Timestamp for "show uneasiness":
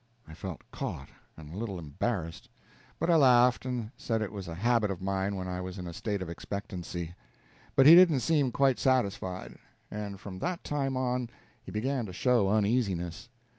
12.13-13.29